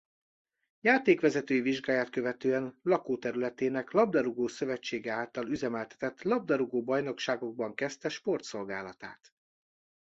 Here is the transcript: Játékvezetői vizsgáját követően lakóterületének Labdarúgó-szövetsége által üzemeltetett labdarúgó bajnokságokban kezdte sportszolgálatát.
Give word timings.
Játékvezetői 0.79 1.59
vizsgáját 1.61 2.09
követően 2.09 2.79
lakóterületének 2.83 3.91
Labdarúgó-szövetsége 3.91 5.11
által 5.13 5.47
üzemeltetett 5.47 6.21
labdarúgó 6.21 6.83
bajnokságokban 6.83 7.75
kezdte 7.75 8.09
sportszolgálatát. 8.09 9.33